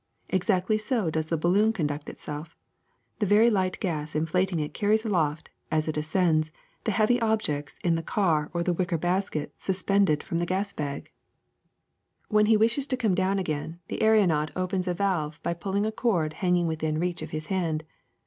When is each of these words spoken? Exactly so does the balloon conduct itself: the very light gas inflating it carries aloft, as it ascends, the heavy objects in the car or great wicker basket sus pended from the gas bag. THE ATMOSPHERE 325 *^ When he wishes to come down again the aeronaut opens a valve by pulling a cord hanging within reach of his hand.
Exactly 0.29 0.79
so 0.79 1.11
does 1.11 1.27
the 1.27 1.37
balloon 1.37 1.71
conduct 1.73 2.09
itself: 2.09 2.57
the 3.19 3.25
very 3.27 3.51
light 3.51 3.79
gas 3.79 4.15
inflating 4.15 4.59
it 4.59 4.73
carries 4.73 5.05
aloft, 5.05 5.51
as 5.69 5.87
it 5.87 5.95
ascends, 5.95 6.51
the 6.85 6.91
heavy 6.91 7.21
objects 7.21 7.77
in 7.83 7.93
the 7.93 8.01
car 8.01 8.49
or 8.51 8.63
great 8.63 8.79
wicker 8.79 8.97
basket 8.97 9.53
sus 9.59 9.83
pended 9.83 10.23
from 10.23 10.39
the 10.39 10.45
gas 10.47 10.73
bag. 10.73 11.11
THE 11.11 12.27
ATMOSPHERE 12.29 12.29
325 12.29 12.29
*^ 12.29 12.33
When 12.35 12.45
he 12.47 12.57
wishes 12.57 12.87
to 12.87 12.97
come 12.97 13.13
down 13.13 13.37
again 13.37 13.79
the 13.89 14.01
aeronaut 14.01 14.49
opens 14.55 14.87
a 14.87 14.95
valve 14.95 15.39
by 15.43 15.53
pulling 15.53 15.85
a 15.85 15.91
cord 15.91 16.33
hanging 16.41 16.65
within 16.65 16.97
reach 16.99 17.21
of 17.21 17.29
his 17.29 17.45
hand. 17.53 17.83